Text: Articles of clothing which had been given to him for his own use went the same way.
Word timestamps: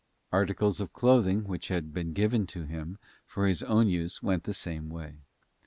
Articles 0.31 0.79
of 0.81 0.93
clothing 0.93 1.43
which 1.43 1.67
had 1.67 1.93
been 1.93 2.11
given 2.11 2.47
to 2.47 2.63
him 2.63 2.97
for 3.27 3.45
his 3.45 3.61
own 3.61 3.87
use 3.87 4.19
went 4.23 4.45
the 4.45 4.51
same 4.55 4.89
way. 4.89 5.19